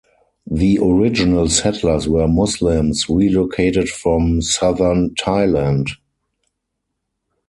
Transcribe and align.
The 0.49 0.79
original 0.81 1.47
settlers 1.47 2.09
were 2.09 2.27
Muslims 2.27 3.07
relocated 3.07 3.87
from 3.87 4.41
southern 4.41 5.11
Thailand. 5.13 5.89